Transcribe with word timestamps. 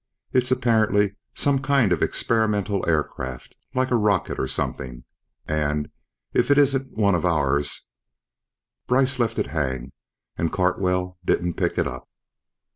It's 0.33 0.49
apparently 0.49 1.15
some 1.35 1.59
kind 1.59 1.91
of 1.91 2.01
experimental 2.01 2.83
aircraft... 2.89 3.53
like 3.75 3.91
a 3.91 3.95
rocket, 3.95 4.39
or 4.39 4.47
something. 4.47 5.03
And, 5.47 5.91
if 6.33 6.49
it 6.49 6.57
isn't 6.57 6.97
one 6.97 7.13
of 7.13 7.23
ours..." 7.23 7.87
Brice 8.87 9.19
left 9.19 9.37
it 9.37 9.45
hang 9.53 9.91
and 10.39 10.51
Cartwell 10.51 11.19
didn't 11.23 11.53
pick 11.55 11.77
it 11.77 11.85
up. 11.85 12.09